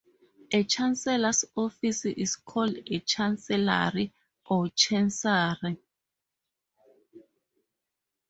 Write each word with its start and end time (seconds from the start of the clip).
A 0.51 0.63
chancellor's 0.63 1.45
office 1.55 2.05
is 2.05 2.35
called 2.35 2.75
a 2.87 2.99
chancellery 3.01 4.11
or 4.47 4.67
chancery. 4.69 5.77